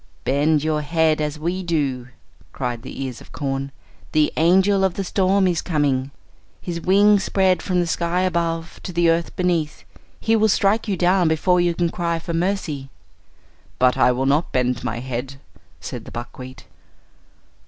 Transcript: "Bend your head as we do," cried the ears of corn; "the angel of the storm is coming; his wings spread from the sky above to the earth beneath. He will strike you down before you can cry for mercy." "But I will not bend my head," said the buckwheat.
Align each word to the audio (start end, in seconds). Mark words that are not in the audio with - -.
"Bend 0.23 0.63
your 0.63 0.81
head 0.81 1.21
as 1.21 1.37
we 1.37 1.61
do," 1.61 2.07
cried 2.53 2.81
the 2.81 3.03
ears 3.03 3.21
of 3.21 3.31
corn; 3.31 3.71
"the 4.13 4.33
angel 4.35 4.83
of 4.83 4.95
the 4.95 5.03
storm 5.03 5.47
is 5.47 5.61
coming; 5.61 6.09
his 6.59 6.81
wings 6.81 7.23
spread 7.23 7.61
from 7.61 7.79
the 7.79 7.85
sky 7.85 8.21
above 8.21 8.79
to 8.81 8.91
the 8.91 9.11
earth 9.11 9.35
beneath. 9.35 9.83
He 10.19 10.35
will 10.35 10.49
strike 10.49 10.87
you 10.87 10.97
down 10.97 11.27
before 11.27 11.61
you 11.61 11.75
can 11.75 11.89
cry 11.91 12.17
for 12.17 12.33
mercy." 12.33 12.89
"But 13.77 13.95
I 13.95 14.11
will 14.11 14.25
not 14.25 14.51
bend 14.51 14.83
my 14.83 15.01
head," 15.01 15.35
said 15.79 16.05
the 16.05 16.11
buckwheat. 16.11 16.65